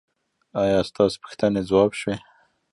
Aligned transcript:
ایا 0.61 0.79
ستاسو 0.89 1.17
پوښتنې 1.23 1.61
ځواب 1.69 1.91
شوې؟ 1.99 2.15